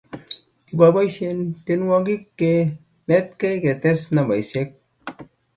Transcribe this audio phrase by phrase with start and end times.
[0.67, 2.51] Kiboisien tenwogin ke
[3.07, 4.69] netgei ketes nambaisiek